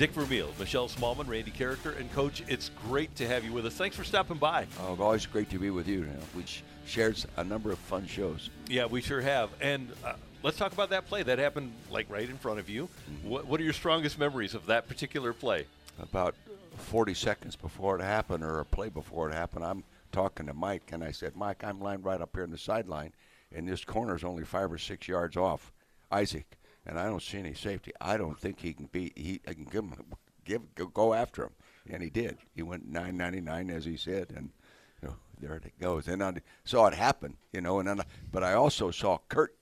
[0.00, 3.74] Dick Vermeil, Michelle Smallman, Randy Karraker, and Coach, it's great to have you with us.
[3.74, 4.66] Thanks for stopping by.
[4.80, 6.08] Oh, always great to be with you.
[6.34, 6.42] We
[6.86, 8.48] shared a number of fun shows.
[8.66, 9.50] Yeah, we sure have.
[9.60, 11.22] And uh, let's talk about that play.
[11.22, 12.84] That happened like right in front of you.
[12.88, 13.28] Mm-hmm.
[13.28, 15.66] What, what are your strongest memories of that particular play?
[15.98, 16.34] About
[16.78, 20.92] 40 seconds before it happened, or a play before it happened, I'm talking to Mike,
[20.92, 23.12] and I said, Mike, I'm lined right up here in the sideline,
[23.54, 25.74] and this corner is only five or six yards off
[26.10, 27.92] Isaac and I don't see any safety.
[28.00, 29.12] I don't think he can be.
[29.16, 29.94] He I can give him,
[30.44, 30.62] give
[30.94, 31.50] go after him,
[31.90, 32.38] and he did.
[32.54, 34.50] He went 999 as he said, and
[35.02, 36.08] you know, there it goes.
[36.08, 37.78] And I saw it happen, you know.
[37.78, 39.56] And then, but I also saw Kurt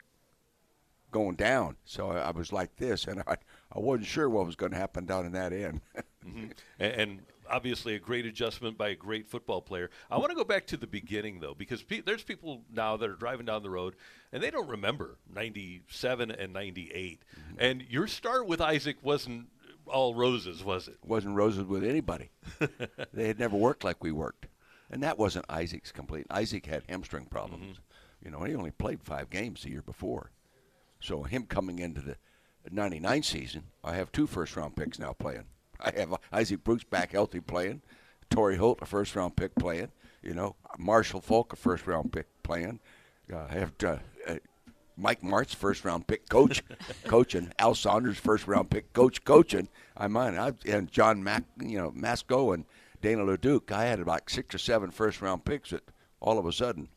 [1.11, 3.37] going down, so I, I was like this, and I
[3.73, 5.81] I wasn't sure what was going to happen down in that end.
[6.27, 6.47] mm-hmm.
[6.79, 7.21] and, and
[7.51, 9.91] obviously a great adjustment by a great football player.
[10.11, 13.09] I want to go back to the beginning though, because pe- there's people now that
[13.09, 13.95] are driving down the road
[14.33, 17.21] and they don't remember '97 and '98.
[17.21, 17.55] Mm-hmm.
[17.59, 19.49] And your start with Isaac wasn't
[19.87, 20.99] all roses, was it?
[21.05, 22.31] Wasn't roses with anybody.
[23.13, 24.47] they had never worked like we worked,
[24.91, 26.27] and that wasn't Isaac's complete.
[26.31, 27.77] Isaac had hamstring problems.
[27.77, 28.25] Mm-hmm.
[28.25, 30.33] You know, he only played five games the year before,
[31.01, 32.17] so him coming into the
[32.71, 35.47] '99 season, I have two first round picks now playing.
[35.85, 37.83] I have Isaac Bruce back healthy playing,
[38.31, 39.91] Torry Holt a first round pick playing,
[40.23, 42.81] you know Marshall Faulk a first round pick playing.
[43.33, 44.37] Uh, I have uh, uh,
[44.97, 46.63] Mike Martz first round pick coach,
[47.05, 49.69] coaching Al Saunders first round pick coach coaching.
[49.97, 52.65] I mind I, and John Mac, you know Matsko and
[53.01, 53.71] Dana LeDuc.
[53.73, 55.85] I had about six or seven first round picks that
[56.21, 56.89] all of a sudden,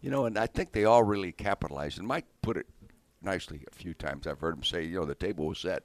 [0.00, 1.98] you know, and I think they all really capitalized.
[1.98, 2.66] And Mike put it
[3.22, 4.26] nicely a few times.
[4.26, 5.82] I've heard him say, you know, the table was set.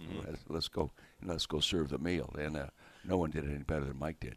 [0.00, 0.28] Mm-hmm.
[0.28, 0.90] Let's, let's, go
[1.22, 2.34] let's go serve the meal.
[2.38, 2.66] And uh,
[3.04, 4.36] no one did it any better than Mike did.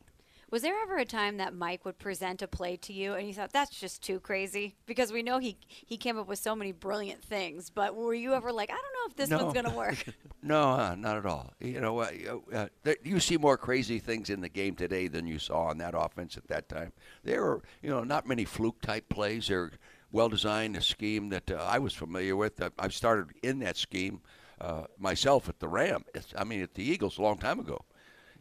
[0.53, 3.34] Was there ever a time that Mike would present a play to you and you
[3.34, 4.75] thought that's just too crazy?
[4.85, 8.35] Because we know he he came up with so many brilliant things, but were you
[8.35, 9.38] ever like, I don't know if this no.
[9.40, 10.06] one's going to work?
[10.44, 11.53] no, uh, not at all.
[11.59, 12.12] You know, uh,
[12.53, 12.68] uh,
[13.03, 16.38] you see more crazy things in the game today than you saw on that offense
[16.38, 16.94] at that time.
[17.24, 19.47] There were, you know, not many fluke type plays.
[19.47, 19.72] They're
[20.12, 22.62] well designed, a scheme that uh, I was familiar with.
[22.78, 24.22] I've started in that scheme
[24.63, 26.06] uh, myself at the Ram.
[26.16, 27.84] It's, I mean, at the Eagles a long time ago.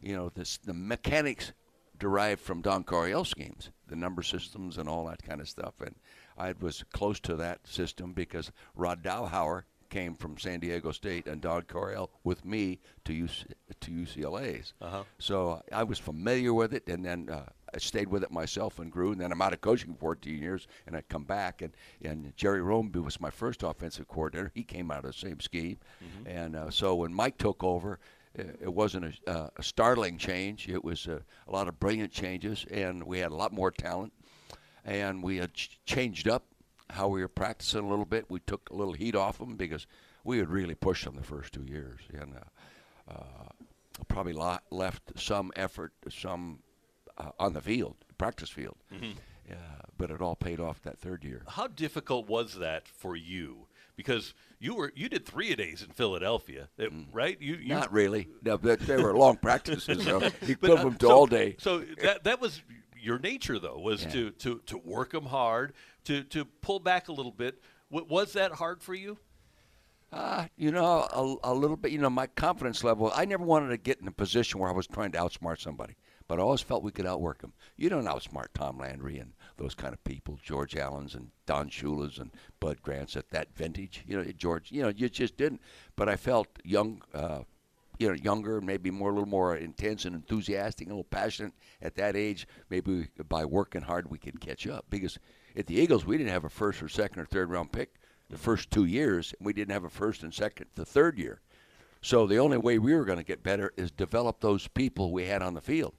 [0.01, 1.51] You know, this, the mechanics
[1.99, 5.73] derived from Don Coryell schemes, the number systems and all that kind of stuff.
[5.79, 5.95] And
[6.37, 11.39] I was close to that system because Rod Dowhower came from San Diego State and
[11.39, 13.45] Don Coryell with me to UC,
[13.79, 14.73] to UCLA's.
[14.81, 15.03] Uh-huh.
[15.19, 17.43] So I was familiar with it, and then uh,
[17.73, 19.11] I stayed with it myself and grew.
[19.11, 21.61] And then I'm out of coaching for 14 years, and I come back.
[21.61, 21.73] And,
[22.03, 24.51] and Jerry Romeby was my first offensive coordinator.
[24.55, 25.77] He came out of the same scheme.
[26.03, 26.27] Mm-hmm.
[26.27, 27.99] And uh, so when Mike took over,
[28.33, 30.67] it wasn't a, uh, a startling change.
[30.67, 34.11] It was a, a, lot of brilliant changes, and we had a lot more talent.
[34.85, 36.43] And we had ch- changed up
[36.89, 38.25] how we were practicing a little bit.
[38.29, 39.87] We took a little heat off them because
[40.23, 44.33] we had really pushed them the first two years, and uh, uh, probably
[44.71, 46.59] left some effort, some
[47.17, 48.77] uh, on the field, practice field.
[48.93, 49.11] Mm-hmm.
[49.97, 51.43] but it all paid off that third year.
[51.47, 53.67] How difficult was that for you?
[53.95, 57.05] Because you were you did three a days in Philadelphia, it, mm.
[57.11, 57.39] right?
[57.39, 58.27] You, you, not really.
[58.41, 60.03] No, but they were long practices.
[60.03, 61.57] So you put them to so, all day.
[61.59, 62.61] So that that was
[63.03, 64.11] your nature, though, was yeah.
[64.11, 65.73] to, to to work them hard,
[66.05, 67.61] to to pull back a little bit.
[67.89, 69.17] was that hard for you?
[70.11, 71.91] Uh, you know, a, a, little bit.
[71.91, 73.11] You know, my confidence level.
[73.15, 75.95] I never wanted to get in a position where I was trying to outsmart somebody
[76.27, 77.53] but I always felt we could outwork them.
[77.77, 82.17] You don't outsmart Tom Landry and those kind of people, George Allen's and Don Shula's
[82.17, 84.03] and Bud Grant's at that vintage.
[84.07, 85.61] You know, George, you know, you just didn't.
[85.95, 87.41] But I felt young, uh,
[87.99, 91.95] you know, younger, maybe more, a little more intense and enthusiastic, a little passionate at
[91.95, 92.47] that age.
[92.69, 94.85] Maybe by working hard we could catch up.
[94.89, 95.19] Because
[95.55, 97.95] at the Eagles, we didn't have a first or second or third round pick
[98.29, 101.41] the first two years, and we didn't have a first and second the third year.
[102.01, 105.25] So the only way we were going to get better is develop those people we
[105.25, 105.93] had on the field.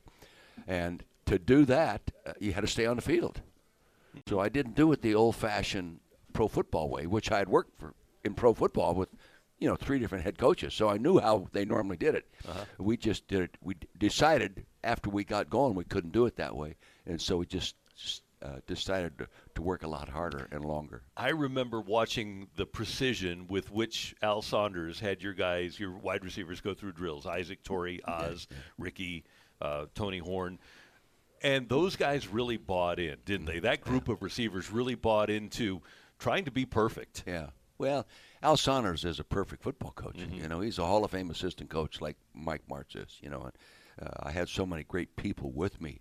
[0.67, 3.41] And to do that, uh, you had to stay on the field.
[4.29, 6.01] So I didn't do it the old-fashioned
[6.33, 9.09] pro football way, which I had worked for in pro football with,
[9.59, 12.27] you know three different head coaches, so I knew how they normally did it.
[12.47, 12.65] Uh-huh.
[12.79, 13.57] We just did it.
[13.63, 17.39] We d- decided after we got going we couldn't do it that way, and so
[17.39, 17.77] we just
[18.45, 21.03] uh, decided to, to work a lot harder and longer.
[21.17, 26.61] I remember watching the precision with which Al Saunders had your guys, your wide receivers,
[26.61, 27.27] go through drills.
[27.27, 28.47] Isaac Torry, Oz,
[28.79, 29.25] Ricky,
[29.63, 30.59] uh, Tony Horne.
[31.43, 33.61] And those guys really bought in, didn't they?
[33.61, 35.81] That group of receivers really bought into
[36.19, 37.25] trying to be perfect.
[37.27, 37.49] Yeah.
[37.77, 38.07] Well,
[38.43, 40.17] Al Saunders is a perfect football coach.
[40.31, 43.19] You know, he's a Hall of Fame assistant coach like Mike Martz is.
[43.21, 46.01] You know, and uh, I had so many great people with me,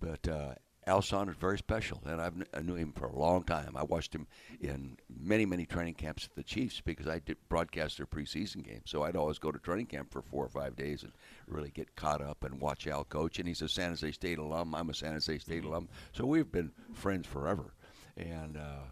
[0.00, 0.54] but uh,
[0.86, 3.74] Al Saunders very special, and I've, I knew him for a long time.
[3.76, 4.26] I watched him
[4.60, 8.84] in many, many training camps at the Chiefs because I did broadcast their preseason games.
[8.86, 11.12] So I'd always go to training camp for four or five days and
[11.46, 13.38] really get caught up and watch Al coach.
[13.38, 14.74] And he's a San Jose State alum.
[14.74, 15.88] I'm a San Jose State alum.
[16.12, 17.74] So we've been friends forever,
[18.16, 18.56] and.
[18.56, 18.90] Uh,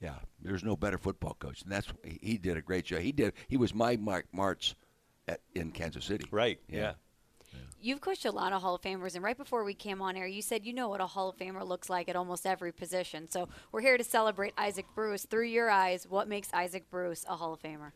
[0.00, 3.02] yeah, there's no better football coach, and that's he, did a great job.
[3.02, 3.34] He did.
[3.46, 4.74] He was my Mark Martz
[5.28, 6.26] at, in Kansas City.
[6.32, 6.94] Right, yeah.
[7.80, 10.26] You've coached a lot of Hall of Famers, and right before we came on air,
[10.26, 13.28] you said you know what a Hall of Famer looks like at almost every position.
[13.28, 16.06] So we're here to celebrate Isaac Bruce through your eyes.
[16.08, 17.90] What makes Isaac Bruce a Hall of Famer?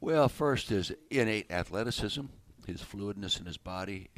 [0.00, 2.22] Well, first his innate athleticism,
[2.66, 4.08] his fluidness in his body,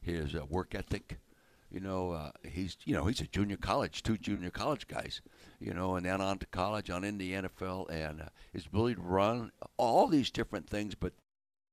[0.00, 1.18] his uh, work ethic.
[1.70, 5.22] You know, uh, he's you know he's a junior college, two junior college guys.
[5.60, 8.96] You know, and then on to college, on in the NFL, and uh, his ability
[8.96, 10.94] to run, all these different things.
[10.94, 11.12] But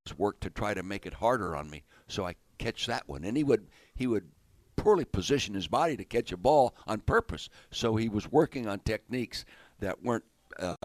[0.10, 3.24] his work to try to make it harder on me, so I catch that one.
[3.24, 4.30] And he would he would
[4.76, 7.50] poorly position his body to catch a ball on purpose.
[7.72, 9.46] So he was working on techniques
[9.80, 10.24] that weren't
[10.58, 10.76] uh,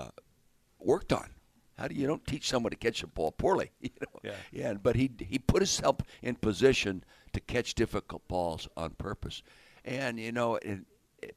[0.80, 1.30] worked on.
[1.78, 3.70] How do you don't teach someone to catch a ball poorly?
[3.80, 4.20] You know?
[4.22, 4.36] Yeah.
[4.52, 4.74] Yeah.
[4.74, 9.42] But he he put himself in position to catch difficult balls on purpose,
[9.84, 10.86] and you know, and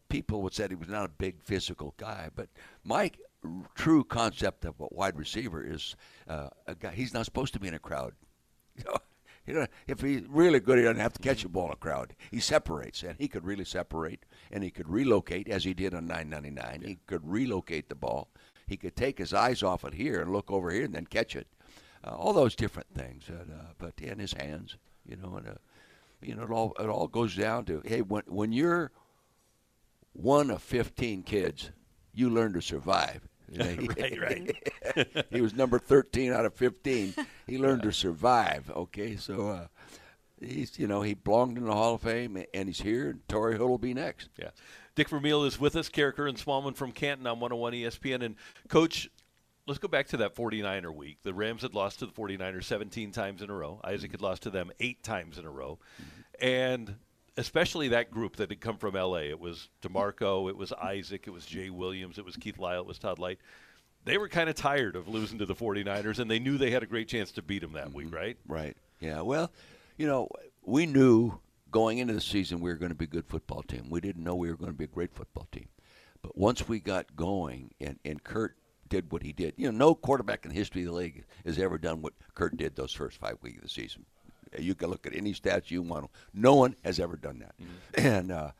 [0.09, 2.49] people would say he was not a big physical guy, but
[2.85, 3.17] r-
[3.75, 5.95] true concept of a wide receiver is
[6.27, 6.91] uh, a guy.
[6.91, 8.13] He's not supposed to be in a crowd.
[9.47, 11.77] You know, if he's really good, he doesn't have to catch a ball in a
[11.77, 12.15] crowd.
[12.31, 16.05] He separates, and he could really separate, and he could relocate as he did on
[16.05, 16.83] 999.
[16.85, 18.27] He could relocate the ball.
[18.67, 21.33] He could take his eyes off it here and look over here and then catch
[21.33, 21.47] it.
[22.03, 25.53] Uh, all those different things, and, uh, but in his hands, you know, and uh,
[26.21, 28.91] you know, it all it all goes down to hey, when when you're
[30.13, 31.71] one of 15 kids,
[32.13, 33.27] you learn to survive.
[33.57, 35.25] Right, right.
[35.31, 37.13] he was number 13 out of 15.
[37.47, 38.69] He learned to survive.
[38.75, 39.67] Okay, so uh,
[40.41, 43.11] he's you know he belonged in the Hall of Fame and he's here.
[43.11, 44.29] And Torry Holt will be next.
[44.37, 44.49] Yeah.
[44.95, 48.23] Dick Vermeil is with us, Karraker and Smallman from Canton on 101 ESPN.
[48.23, 48.35] And,
[48.67, 49.07] Coach,
[49.67, 51.19] let's go back to that 49er week.
[51.21, 53.79] The Rams had lost to the 49ers 17 times in a row.
[53.83, 55.77] Isaac had lost to them eight times in a row.
[56.41, 56.95] And
[57.37, 59.29] especially that group that had come from L.A.
[59.29, 62.87] It was DeMarco, it was Isaac, it was Jay Williams, it was Keith Lyle, it
[62.87, 63.37] was Todd Lyght.
[64.03, 66.83] They were kind of tired of losing to the 49ers, and they knew they had
[66.83, 68.15] a great chance to beat them that week, mm-hmm.
[68.15, 68.37] right?
[68.47, 68.77] Right.
[68.99, 69.21] Yeah.
[69.21, 69.51] Well,
[69.97, 70.29] you know,
[70.63, 71.33] we knew
[71.71, 73.87] going into the season we were going to be a good football team.
[73.89, 75.67] We didn't know we were going to be a great football team.
[76.21, 78.57] But once we got going and, and Kurt
[78.89, 81.59] did what he did, you know, no quarterback in the history of the league has
[81.59, 84.05] ever done what Kurt did those first five weeks of the season.
[84.57, 86.09] You can look at any stats you want.
[86.33, 87.55] No one has ever done that.
[88.03, 88.51] And uh,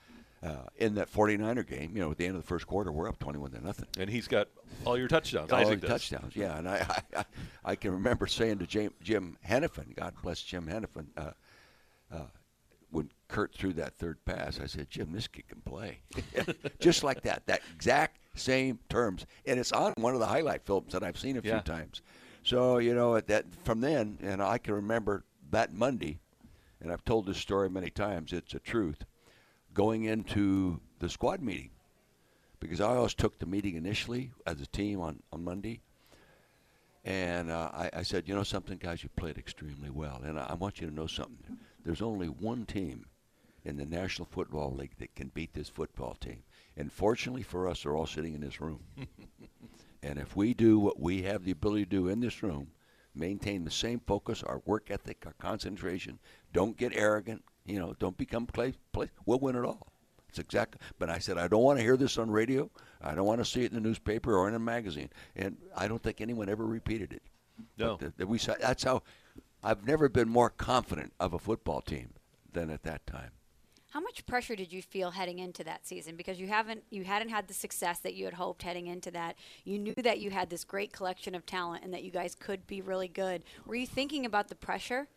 [0.43, 3.07] uh, in that 49er game, you know, at the end of the first quarter, we're
[3.09, 3.87] up 21 to nothing.
[3.99, 4.47] And he's got
[4.85, 5.51] all your touchdowns.
[5.51, 5.89] All Isaac does.
[5.89, 6.57] touchdowns, yeah.
[6.57, 6.85] And I,
[7.15, 7.25] I,
[7.65, 11.31] I can remember saying to Jim, Jim Hanifan, God bless Jim Hanifan, uh,
[12.11, 12.19] uh,
[12.89, 15.99] when Kurt threw that third pass, I said, Jim, this kid can play.
[16.79, 19.25] Just like that, that exact same terms.
[19.45, 21.59] And it's on one of the highlight films that I've seen a Yeah.
[21.59, 22.01] few times.
[22.43, 26.19] So, you know, at that from then, and I can remember that Monday,
[26.81, 29.05] and I've told this story many times, it's a truth,
[29.73, 31.69] going into the squad meeting
[32.59, 35.81] because I always took the meeting initially as a team on, on Monday.
[37.05, 40.21] And uh, I, I said, you know something, guys, you played extremely well.
[40.25, 41.57] And I, I want you to know something.
[41.85, 43.05] There's only one team
[43.63, 46.43] in the National Football League that can beat this football team.
[46.75, 48.79] And fortunately for us, they're all sitting in this room.
[50.03, 52.67] and if we do what we have the ability to do in this room,
[53.17, 56.19] maintain the same focus, our work ethic, our concentration,
[56.53, 59.87] don't get arrogant, you know, don't become play, play we'll win it all.
[60.29, 60.79] It's exactly.
[60.99, 62.69] But I said I don't want to hear this on radio.
[63.01, 65.09] I don't want to see it in the newspaper or in a magazine.
[65.35, 67.23] And I don't think anyone ever repeated it.
[67.77, 67.95] No.
[67.97, 69.03] That- that we said that's how.
[69.63, 72.09] I've never been more confident of a football team
[72.53, 73.31] than at that time.
[73.97, 76.17] How much pressure did you feel heading into that season?
[76.17, 79.37] Because you haven't you hadn't had the success that you had hoped heading into that.
[79.63, 82.67] You knew that you had this great collection of talent and that you guys could
[82.67, 83.43] be really good.
[83.65, 85.07] Were you thinking about the pressure?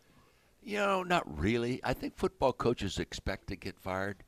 [0.63, 1.79] You know, not really.
[1.83, 4.23] I think football coaches expect to get fired.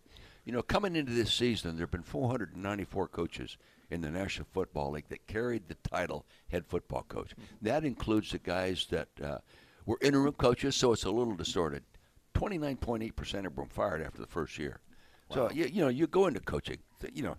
[0.45, 3.57] You know, coming into this season, there have been 494 coaches
[3.89, 7.31] in the National Football League that carried the title head football coach.
[7.63, 9.39] That includes the guys that uh,
[9.87, 11.81] were interim coaches, so it's a little distorted.
[12.49, 14.79] 29.8% of them fired after the first year.
[15.31, 16.77] So, you, you know, you go into coaching,
[17.13, 17.37] you know,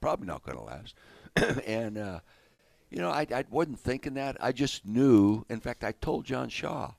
[0.00, 0.94] probably not going to last.
[1.66, 2.20] and, uh,
[2.90, 4.36] you know, I, I wasn't thinking that.
[4.40, 5.44] I just knew.
[5.48, 6.92] In fact, I told John Shaw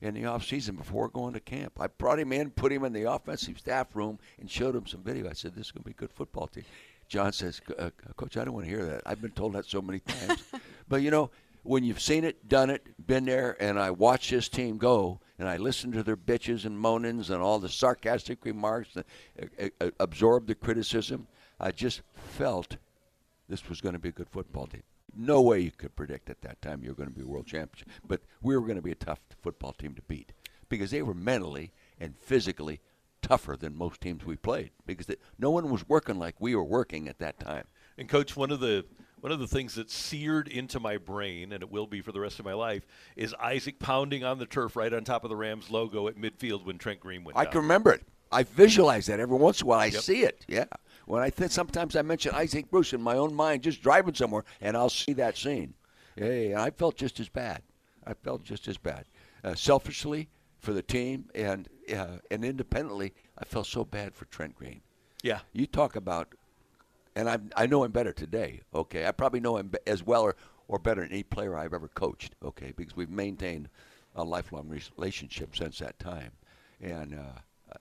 [0.00, 1.80] in the off season before going to camp.
[1.80, 5.02] I brought him in, put him in the offensive staff room, and showed him some
[5.02, 5.28] video.
[5.28, 6.64] I said, "This is going to be a good football team."
[7.08, 9.02] John says, uh, "Coach, I don't want to hear that.
[9.06, 10.42] I've been told that so many times."
[10.88, 11.30] but you know,
[11.62, 15.48] when you've seen it, done it, been there, and I watched this team go, and
[15.48, 19.04] I listened to their bitches and moanings and all the sarcastic remarks, and
[19.60, 21.26] uh, uh, absorbed the criticism,
[21.60, 22.76] I just felt
[23.48, 24.82] this was going to be a good football team.
[25.16, 27.46] No way you could predict at that time you were going to be a world
[27.46, 30.32] champion, but we were going to be a tough football team to beat
[30.68, 32.80] because they were mentally and physically
[33.22, 36.64] tougher than most teams we played because they, no one was working like we were
[36.64, 37.64] working at that time.
[37.96, 38.84] And coach, one of the
[39.20, 42.20] one of the things that's seared into my brain, and it will be for the
[42.20, 45.36] rest of my life, is Isaac pounding on the turf right on top of the
[45.36, 47.52] Rams logo at midfield when Trent Green went I down.
[47.52, 48.02] can remember it.
[48.30, 49.80] I visualize that every once in a while.
[49.80, 50.02] I Yep.
[50.02, 50.44] see it.
[50.48, 50.66] Yeah.
[51.06, 54.44] When I think sometimes I mention Isaac Bruce in my own mind, just driving somewhere,
[54.60, 55.74] and I'll see that scene.
[56.14, 57.62] Hey, I felt just as bad.
[58.06, 59.06] I felt just as bad.
[59.42, 64.54] Uh, selfishly for the team, and uh, and independently, I felt so bad for Trent
[64.56, 64.82] Green.
[65.22, 65.40] Yeah.
[65.54, 66.34] You talk about,
[67.18, 68.60] and I I know him better today.
[68.72, 70.36] Okay, I probably know him as well or
[70.68, 72.34] or better than any player I've ever coached.
[72.44, 73.68] Okay, because we've maintained
[74.14, 76.32] a lifelong relationship since that time,
[76.80, 77.40] and uh,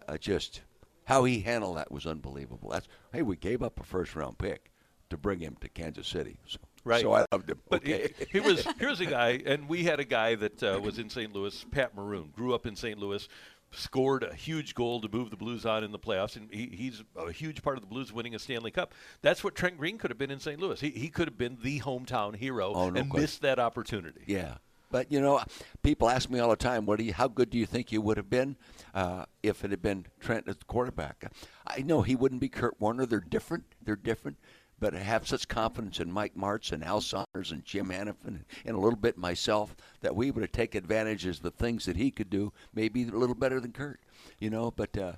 [0.10, 0.62] I just
[1.06, 2.70] how he handled that was unbelievable.
[2.70, 4.72] That's hey, we gave up a first round pick
[5.10, 6.40] to bring him to Kansas City.
[6.46, 7.02] So, Right.
[7.02, 7.60] So I loved him.
[7.70, 8.14] But okay.
[8.18, 11.10] he, he was here's a guy, and we had a guy that uh, was in
[11.10, 11.34] St.
[11.34, 12.98] Louis, Pat Maroon, grew up in St.
[12.98, 13.28] Louis,
[13.72, 17.04] scored a huge goal to move the Blues on in the playoffs, and he, he's
[17.16, 18.94] a huge part of the Blues winning a Stanley Cup.
[19.22, 20.60] That's what Trent Green could have been in St.
[20.60, 20.80] Louis.
[20.80, 23.22] He, he could have been the hometown hero Oh, no and question.
[23.22, 24.22] missed that opportunity.
[24.26, 24.56] Yeah,
[24.90, 25.42] but you know,
[25.84, 27.14] people ask me all the time, "What do you?
[27.14, 28.58] How good do you think you would have been
[28.94, 31.32] uh, if it had been Trent as the quarterback?"
[31.66, 33.06] I know he wouldn't be Kurt Warner.
[33.06, 33.66] They're different.
[33.82, 34.38] They're different.
[34.80, 38.76] But I have such confidence in Mike Martz and Al Saunders and Jim Hanifan and
[38.76, 42.12] a little bit myself that we would have taken advantage of the things that he
[42.12, 44.00] could do, maybe a little better than Kurt.
[44.38, 45.14] You know, but uh,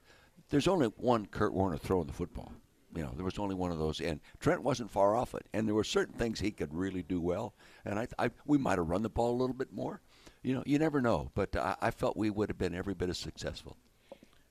[0.50, 2.54] there's only one Kurt Warner throwing the football.
[2.96, 5.46] You know, there was only one of those, and Trent wasn't far off it.
[5.54, 7.54] And there were certain things he could really do well,
[7.86, 10.02] and I, I we might have run the ball a little bit more.
[10.42, 13.10] You know, you never know, but I, I felt we would have been every bit
[13.10, 13.78] as successful.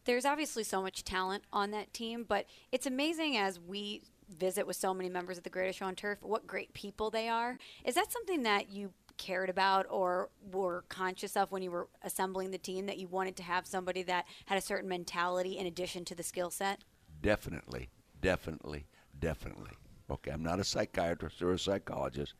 [0.04, 4.02] There's obviously so much talent on that team, but it's amazing as we
[4.38, 7.28] visit with so many members of the Greatest Show on Turf what great people they
[7.28, 7.58] are.
[7.84, 12.50] Is that something that you cared about or were conscious of when you were assembling
[12.50, 16.04] the team that you wanted to have somebody that had a certain mentality in addition
[16.06, 16.84] to the skill set?
[17.20, 17.88] Definitely,
[18.20, 18.86] definitely,
[19.18, 19.70] definitely.
[20.10, 22.34] Okay, I'm not a psychiatrist or a psychologist,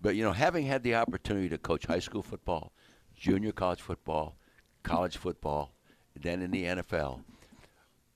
[0.00, 2.72] but you know, having had the opportunity to coach high school football,
[3.16, 4.36] junior college football,
[4.82, 5.72] college football,
[6.14, 7.20] then in the NFL,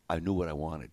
[0.08, 0.90] I knew what I wanted.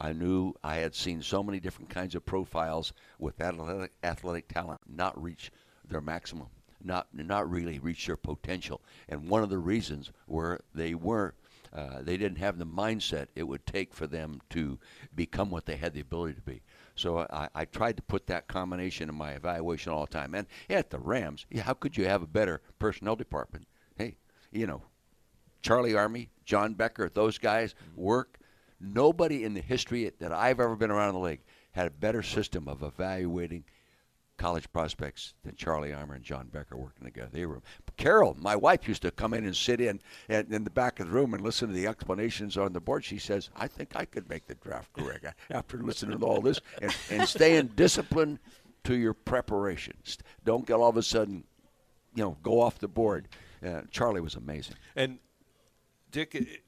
[0.00, 4.80] I knew I had seen so many different kinds of profiles with athletic, athletic talent
[4.86, 5.50] not reach
[5.84, 6.46] their maximum,
[6.82, 8.80] not not really reach their potential.
[9.08, 11.34] And one of the reasons were they were
[11.72, 14.78] uh, they didn't have the mindset it would take for them to
[15.14, 16.62] become what they had the ability to be.
[16.94, 20.34] So I, I tried to put that combination in my evaluation all the time.
[20.34, 23.66] And at the Rams, yeah, how could you have a better personnel department?
[23.96, 24.16] Hey,
[24.50, 24.82] you know,
[25.62, 28.38] Charlie Armey, John Becker, those guys work.
[28.80, 32.22] Nobody in the history that I've ever been around in the league had a better
[32.22, 33.64] system of evaluating
[34.38, 37.28] college prospects that Charlie Armey and John Becker working together.
[37.30, 37.60] They were
[37.96, 41.08] Carol, my wife, used to come in and sit in, in in the back of
[41.08, 43.04] the room and listen to the explanations on the board.
[43.04, 46.60] She says, "I think I could make the draft correct after listening to all this
[46.80, 48.38] and, and staying disciplined
[48.84, 50.18] to your preparations.
[50.44, 51.44] Don't get all of a sudden,
[52.14, 53.28] you know, go off the board."
[53.64, 54.76] Uh, Charlie was amazing.
[54.94, 55.18] And
[56.12, 56.62] Dick,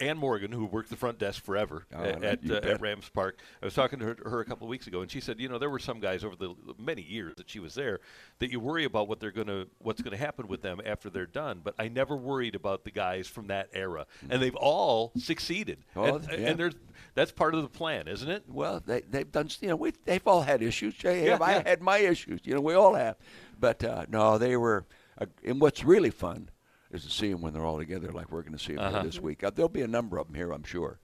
[0.00, 3.38] Ann Morgan, who worked the front desk forever Oh, at, at, uh, at Rams Park,
[3.62, 5.48] I was talking to her, her a couple of weeks ago, and she said, you
[5.48, 8.00] know, there were some guys over the many years that she was there
[8.40, 11.26] that you worry about what they're gonna, what's going to happen with them after they're
[11.26, 11.60] done.
[11.62, 15.78] But I never worried about the guys from that era, and they've all succeeded.
[15.94, 16.48] Oh, and, yeah.
[16.50, 16.74] and there's
[17.14, 18.44] that's part of the plan, isn't it?
[18.48, 20.94] Well, they, they've done, you know, we, they've all had issues.
[21.00, 21.62] Hey, Yeah, I yeah.
[21.68, 22.40] had my issues.
[22.44, 23.16] You know, we all have.
[23.60, 24.84] But uh, no, they were,
[25.20, 26.48] uh, and what's really fun
[26.94, 29.02] is to see them when they're all together, like we're going to see them Uh-huh.
[29.02, 29.42] this week.
[29.44, 30.98] Uh, there'll be a number of them here, I'm sure.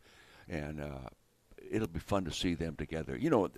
[0.48, 1.08] And uh,
[1.70, 3.16] it'll be fun to see them together.
[3.16, 3.48] You know,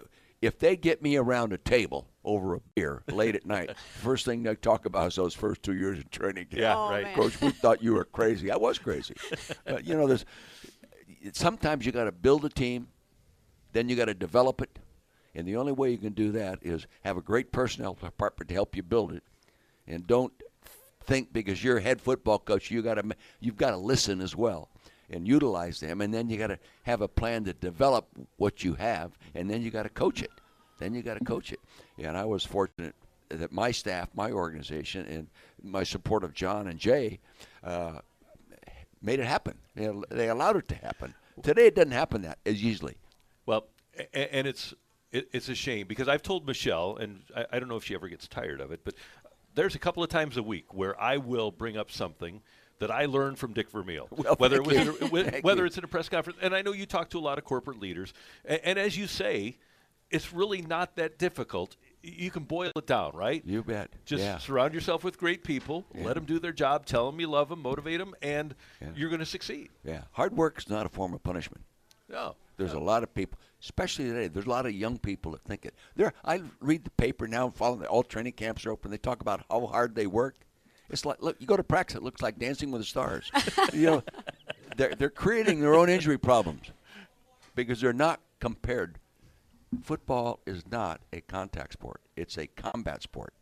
[0.40, 4.42] if they get me around a table over a beer late at night, first thing
[4.42, 6.60] they talk about is those first two years of training camp.
[6.60, 7.04] Yeah, Oh, right.
[7.04, 7.14] man.
[7.14, 8.50] Coach, we thought you were crazy.
[8.50, 9.14] I was crazy.
[9.64, 10.24] but, you know, there's
[11.32, 12.88] sometimes you got to build a team,
[13.72, 14.78] then you got to develop it,
[15.34, 18.54] And the only way you can do that is have a great personnel department to
[18.54, 19.22] help you build it,
[19.86, 20.32] and don't
[21.02, 24.34] think because you're a head football coach you got to you've got to listen as
[24.36, 24.68] well
[25.12, 28.74] and utilize them, and then you got to have a plan to develop what you
[28.74, 30.30] have, and then you got to coach it.
[30.78, 31.60] Then you got to coach it.
[31.98, 32.94] And I was fortunate
[33.28, 35.28] that my staff, my organization, and
[35.62, 37.20] my support of John and Jay
[37.62, 37.98] uh,
[39.00, 39.58] made it happen.
[39.74, 41.14] They, they allowed it to happen.
[41.42, 42.96] Today it doesn't happen that as easily.
[43.46, 43.66] Well,
[44.12, 44.74] and it's
[45.12, 48.26] it's a shame because I've told Michelle, and I don't know if she ever gets
[48.26, 48.94] tired of it, but
[49.54, 52.42] there's a couple of times a week where I will bring up something
[52.78, 54.96] that I learned from Dick Vermeil, Well, whether it was in you.
[55.00, 57.38] a, whether it's in a press conference, and I know you talk to a lot
[57.38, 58.12] of corporate leaders,
[58.44, 59.56] and, and as you say,
[60.10, 61.76] it's really not that difficult.
[62.02, 63.42] You can boil it down, right?
[63.46, 63.90] You bet.
[64.04, 64.38] Just Yeah.
[64.38, 66.04] surround yourself with great people, Yeah.
[66.04, 68.88] let them do their job, tell them you love them, motivate them, and Yeah.
[68.96, 69.70] you're going to succeed.
[69.84, 71.64] Yeah, hard work is not a form of punishment.
[72.08, 74.28] No, There's a lot of people, especially today.
[74.28, 75.74] There's a lot of young people that think it.
[75.96, 77.82] There, I read the paper now and follow.
[77.84, 78.92] All training camps are open.
[78.92, 80.36] They talk about how hard they work.
[80.88, 81.96] It's like look, you go to practice.
[81.96, 83.32] It looks like Dancing with the Stars.
[83.72, 84.02] you know,
[84.76, 86.70] they're they're creating their own injury problems
[87.56, 88.98] because they're not compared.
[89.82, 92.00] Football is not a contact sport.
[92.14, 93.32] It's a combat sport.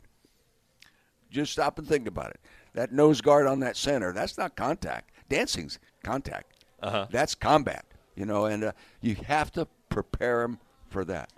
[1.29, 2.39] Just stop and think about it.
[2.73, 5.11] That nose guard on that center, that's not contact.
[5.29, 6.55] Dancing's contact.
[6.81, 7.07] Uh-huh.
[7.11, 7.85] That's combat,
[8.21, 10.59] you know, and uh, you have to prepare them
[10.89, 11.31] for that.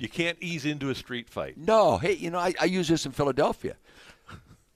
[0.00, 1.56] you can't ease into a street fight.
[1.56, 3.76] No, hey, you know, I, I use this in Philadelphia.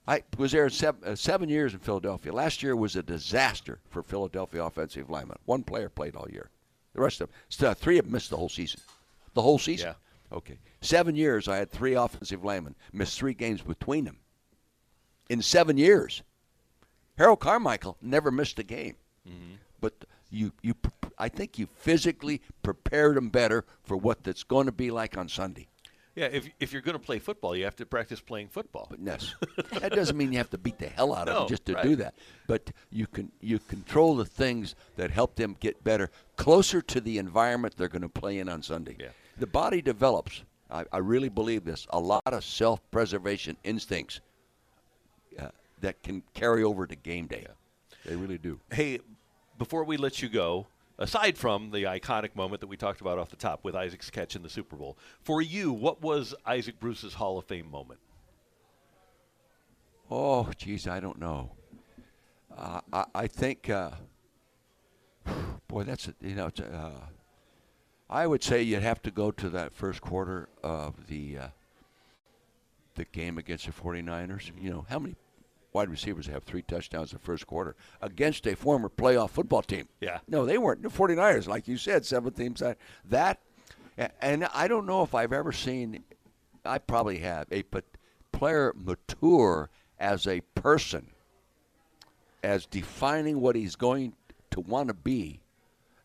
[0.06, 2.32] I was there seven, uh, seven years in Philadelphia.
[2.32, 5.36] Last year was a disaster for Philadelphia offensive linemen.
[5.46, 6.48] One player played all year.
[6.94, 8.80] The rest of them, three of them missed the whole season.
[9.34, 9.88] The whole season.
[9.88, 10.36] Yeah.
[10.36, 10.58] Okay.
[10.80, 14.18] Seven years, I had three offensive linemen miss three games between them.
[15.28, 16.22] In seven years,
[17.18, 18.94] Harold Carmichael never missed a game.
[19.80, 19.94] But
[20.30, 20.74] you, you,
[21.20, 25.28] I think you physically prepared them better for what that's going to be like on
[25.28, 25.68] Sunday.
[26.16, 28.88] Yeah, if, if you're going to play football, you have to practice playing football.
[28.90, 29.34] But yes,
[29.74, 31.74] that doesn't mean you have to beat the hell out of No, them just to
[31.74, 31.84] right.
[31.84, 32.14] do that.
[32.48, 37.18] But you can you control the things that help them get better, closer to the
[37.18, 38.97] environment they're going to play in on Sunday.
[38.99, 39.08] Yeah.
[39.38, 40.42] The body develops.
[40.71, 41.86] I, I really believe this.
[41.90, 44.21] A lot of self-preservation instincts
[45.38, 45.49] uh,
[45.80, 47.47] that can carry over to game day.
[48.04, 48.58] They really do.
[48.73, 48.99] Hey,
[49.58, 50.66] before we let you go,
[51.00, 54.36] aside from the iconic moment that we talked about off the top with Isaac's catch
[54.36, 57.99] in the Super Bowl, for you, what was Isaac Bruce's Hall of Fame moment?
[60.10, 61.50] Oh, geez, I don't know.
[62.56, 63.91] Uh, I, I think, uh,
[65.69, 66.91] boy, that's a, you know, it's uh,
[68.10, 71.49] I would say you'd have to go to that first quarter of the uh,
[72.97, 74.50] the game against the 49ers.
[74.60, 75.15] You know, how many
[75.73, 79.89] wide receivers have three touchdowns in the first quarter against a former playoff football team?
[80.00, 80.19] Yeah.
[80.28, 80.83] No, they weren't.
[80.83, 82.63] The 49ers, like you said, seven teams.
[83.09, 83.41] That,
[84.21, 86.04] and I don't know if I've ever seen,
[86.65, 87.65] I probably have, a
[88.33, 91.09] player mature as a person,
[92.43, 94.15] as defining what he's going
[94.50, 95.41] to want to be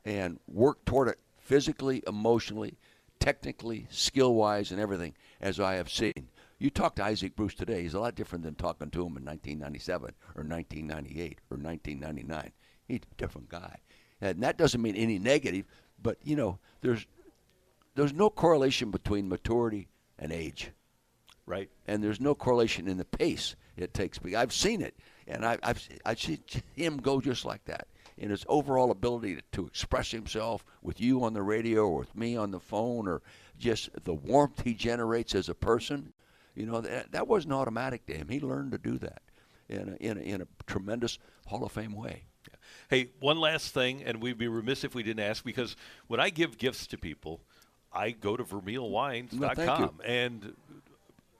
[0.03, 2.77] and work toward it physically, emotionally,
[3.19, 6.27] technically, skill wise, and everything, as I have seen.
[6.57, 9.25] You talk to Isaac Bruce today, he's a lot different than talking to him in
[9.25, 12.51] 1997 or 1998 or 1999.
[12.87, 13.79] He's a different guy.
[14.21, 15.65] And that doesn't mean any negative,
[16.01, 17.05] but, you know, there's,
[17.95, 20.71] there's no correlation between maturity and age
[21.47, 21.69] Right?
[21.87, 24.19] and there's no correlation in the pace it takes.
[24.35, 24.95] I've seen it,
[25.27, 26.39] and I, I've I've seen
[26.73, 27.87] him go just like that
[28.17, 32.15] in his overall ability to, to express himself with you on the radio or with
[32.15, 33.21] me on the phone, or
[33.59, 36.13] just the warmth he generates as a person.
[36.55, 38.29] You know that that wasn't automatic to him.
[38.29, 39.21] He learned to do that
[39.69, 42.23] in a, in a, in a tremendous Hall of Fame way.
[42.89, 45.75] Hey, one last thing, and we'd be remiss if we didn't ask because
[46.07, 47.41] when I give gifts to people,
[47.91, 49.55] I go to vermeilwines.com.
[49.55, 49.91] Thank.
[50.05, 50.55] And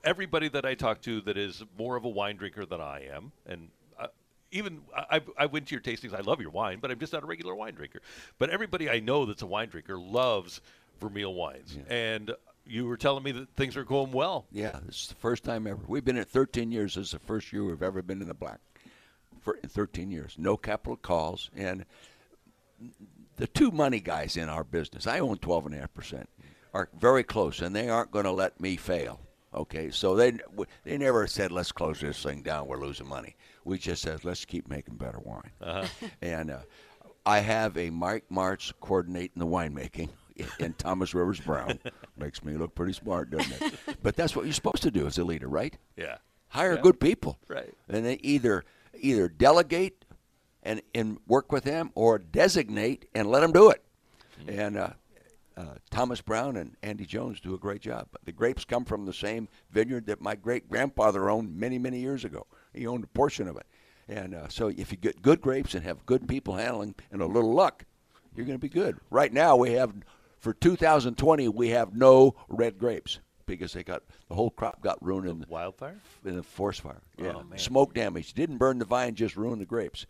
[0.04, 3.32] everybody that I talk to that is more of a wine drinker than I am,
[3.46, 4.08] and uh,
[4.52, 7.24] even I, I went to your tastings, I love your wine, but I'm just not
[7.24, 8.00] a regular wine drinker.
[8.38, 10.62] But everybody I know that's a wine drinker loves
[11.00, 11.78] Vermeil wines.
[11.90, 12.32] And
[12.66, 14.46] you were telling me that things are going well.
[14.52, 15.82] Yeah, this is the first time ever.
[15.88, 16.96] We've been at 13 years.
[16.96, 18.60] This is the first year we've ever been in the black.
[19.42, 21.86] For 13 years, no capital calls, and
[23.38, 26.26] the two money guys in our business, I own 12.5%,
[26.74, 29.20] are very close, and they aren't going to let me fail.
[29.54, 30.38] Okay, so they
[30.84, 32.68] they never said let's close this thing down.
[32.68, 33.36] We're losing money.
[33.64, 35.52] We just said let's keep making better wine.
[35.62, 35.88] Uh-huh.
[36.22, 36.60] and uh,
[37.26, 40.10] I have a Mike Martz coordinating the winemaking,
[40.60, 41.80] and Thomas Rivers Brown
[42.18, 43.74] makes me look pretty smart, doesn't it?
[44.04, 45.76] But that's what you're supposed to do as a leader, right?
[45.96, 46.18] Yeah.
[46.50, 46.82] Hire Yeah.
[46.82, 47.74] good people, Right.
[47.90, 48.64] And they either
[49.00, 50.06] either delegate
[50.64, 53.84] and and work with them, or designate and let them do it.
[54.48, 54.90] And uh,
[55.58, 58.08] uh, Thomas Brown and Andy Jones do a great job.
[58.24, 62.26] The grapes come from the same vineyard that my great grandfather owned many, many years
[62.26, 62.46] ago.
[62.74, 63.66] He owned a portion of it.
[64.10, 67.26] And uh, so if you get good grapes and have good people handling and a
[67.26, 67.86] little luck,
[68.36, 68.98] you're going to be good.
[69.10, 69.94] Right now, we have,
[70.46, 75.28] for 2020, we have no red grapes because they got the whole crop got ruined
[75.28, 76.00] in the, Wildfire?
[76.24, 77.02] in the forest fire.
[77.20, 77.58] Oh, yeah, Oh, man.
[77.58, 80.06] smoke damage didn't burn the vine, just ruined the grapes.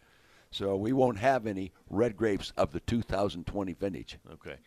[0.51, 4.17] So we won't have any red grapes of the 2020 vintage.
[4.33, 4.57] Okay.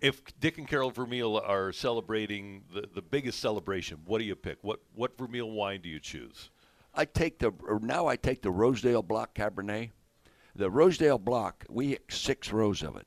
[0.00, 4.56] If Dick and Carol Vermeil are celebrating the, the biggest celebration, what do you pick?
[4.62, 6.48] What what Vermeil wine do you choose?
[6.94, 7.52] I take the
[7.82, 9.90] now I take the Rosedale Block Cabernet.
[10.56, 13.06] The Rosedale Block, we six rows of it.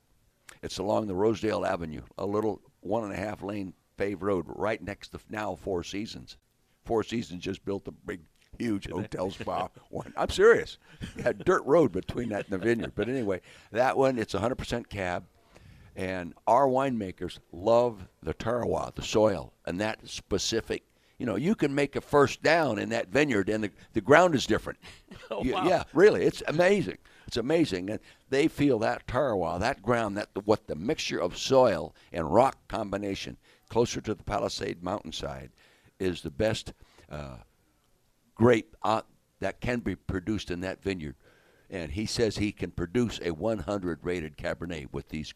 [0.64, 4.82] It's along the Rosedale Avenue, a little one and a half lane paved road right
[4.82, 6.38] next to now Four Seasons.
[6.86, 8.22] Four Seasons just built a big,
[8.58, 9.68] huge hotel spa.
[9.90, 10.14] One.
[10.16, 10.78] I'm serious.
[11.22, 12.94] Had dirt road between that and the vineyard.
[12.96, 15.26] But anyway, that one it's 100% cab,
[15.98, 20.84] and our winemakers love the terroir, the soil, and that specific.
[21.20, 24.34] You know, you can make a first down in that vineyard, and the, the ground
[24.34, 24.80] is different.
[25.32, 25.68] Oh, You- wow.
[25.68, 26.98] Yeah, really, it's amazing.
[27.34, 31.96] It's amazing, and they feel that terroir, that ground, that what the mixture of soil
[32.12, 33.38] and rock combination
[33.70, 35.50] closer to the Palisade mountainside
[35.98, 36.74] is the best
[37.10, 37.38] uh,
[38.36, 39.02] grape uh,
[39.40, 41.16] that can be produced in that vineyard.
[41.72, 45.34] And he says he can produce a 100 rated Cabernet with these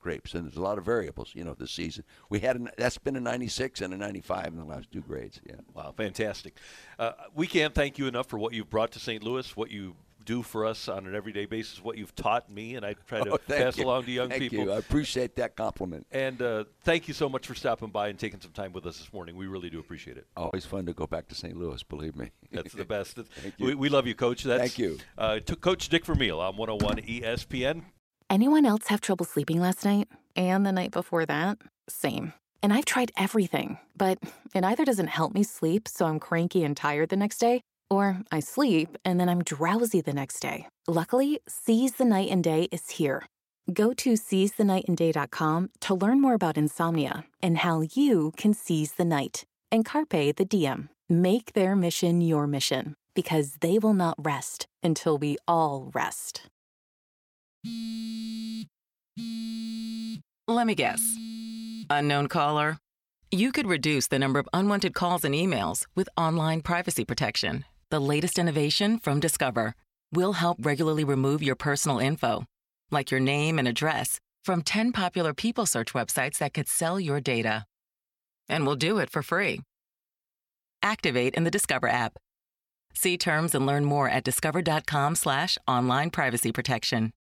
[0.00, 0.32] grapes.
[0.32, 2.04] And there's a lot of variables, you know, this season.
[2.30, 5.42] We had a, that's been a 96 and a 95 in the last two grades.
[5.46, 5.56] Yeah.
[5.74, 6.56] Wow, fantastic.
[6.98, 9.22] Uh, we can't thank you enough for what you've brought to St.
[9.22, 12.84] Louis, what you do for us on an everyday basis, what you've taught me, and
[12.84, 13.84] I try to Oh, pass you.
[13.84, 14.64] along to young Thank people.
[14.64, 14.72] You.
[14.72, 16.06] I appreciate that compliment.
[16.10, 18.98] And uh, thank you so much for stopping by and taking some time with us
[18.98, 19.36] this morning.
[19.36, 20.26] We really do appreciate it.
[20.36, 21.56] Always fun to go back to St.
[21.56, 22.30] Louis, believe me.
[22.52, 23.16] That's the best.
[23.16, 23.66] Thank you.
[23.66, 24.42] We, we love you, Coach.
[24.44, 24.98] That's, Thank you.
[25.18, 27.82] Uh, to Coach Dick Vermeil on 101 ESPN.
[28.30, 30.08] Anyone else have trouble sleeping last night?
[30.36, 31.58] And the night before that?
[31.88, 32.32] Same.
[32.62, 34.18] And I've tried everything, but
[34.54, 37.60] it either doesn't help me sleep, so I'm cranky and tired the next day,
[37.90, 40.66] or I sleep and then I'm drowsy the next day.
[40.86, 43.26] Luckily, Seize the Night and Day is here.
[43.72, 49.44] Go to seizethenightandday.com to learn more about insomnia and how you can seize the night.
[49.72, 50.88] And Carpe the DM.
[51.08, 56.42] Make their mission your mission because they will not rest until we all rest.
[60.46, 61.00] Let me guess.
[61.88, 62.78] Unknown caller?
[63.30, 67.64] You could reduce the number of unwanted calls and emails with online privacy protection.
[67.94, 69.76] The latest innovation from Discover
[70.12, 72.44] will help regularly remove your personal info,
[72.90, 77.20] like your name and address, from 10 popular people search websites that could sell your
[77.20, 77.66] data.
[78.48, 79.60] And we'll do it for free.
[80.82, 82.16] Activate in the Discover app.
[82.94, 87.12] See terms and learn more at discover.com slash online privacy protection.